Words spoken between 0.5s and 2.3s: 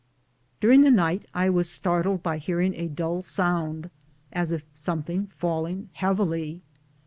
During the night I was startled